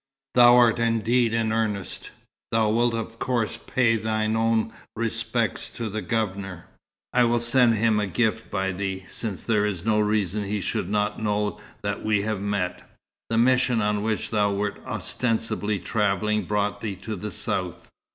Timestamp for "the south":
17.15-17.91